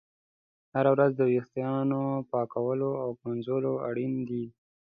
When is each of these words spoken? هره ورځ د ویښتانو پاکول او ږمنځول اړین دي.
هره 0.73 0.89
ورځ 0.95 1.11
د 1.15 1.21
ویښتانو 1.31 2.01
پاکول 2.31 2.79
او 3.03 3.09
ږمنځول 3.17 3.63
اړین 3.89 4.13
دي. 4.29 4.43